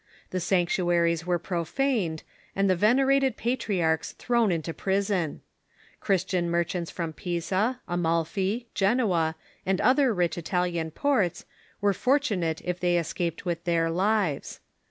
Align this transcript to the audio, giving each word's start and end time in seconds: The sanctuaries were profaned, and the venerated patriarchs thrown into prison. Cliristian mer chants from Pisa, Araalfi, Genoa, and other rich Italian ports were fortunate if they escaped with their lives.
The 0.31 0.39
sanctuaries 0.39 1.27
were 1.27 1.37
profaned, 1.37 2.23
and 2.55 2.67
the 2.67 2.75
venerated 2.75 3.37
patriarchs 3.37 4.13
thrown 4.13 4.51
into 4.51 4.73
prison. 4.73 5.41
Cliristian 6.01 6.45
mer 6.49 6.63
chants 6.63 6.89
from 6.89 7.13
Pisa, 7.13 7.81
Araalfi, 7.87 8.65
Genoa, 8.73 9.35
and 9.63 9.79
other 9.79 10.11
rich 10.11 10.39
Italian 10.39 10.89
ports 10.89 11.45
were 11.81 11.93
fortunate 11.93 12.63
if 12.65 12.79
they 12.79 12.97
escaped 12.97 13.45
with 13.45 13.63
their 13.65 13.91
lives. 13.91 14.59